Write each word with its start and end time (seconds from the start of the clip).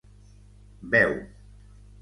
Veu. 0.95 1.13